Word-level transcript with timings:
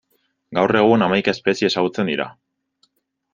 Gaur 0.57 0.73
egun 0.79 1.05
hamaika 1.07 1.35
espezie 1.37 1.69
ezagutzen 1.73 2.11
dira. 2.13 2.27